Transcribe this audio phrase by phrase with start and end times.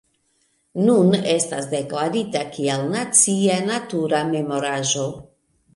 [0.87, 5.11] Nun estas deklarita kiel nacia natura memoraĵo.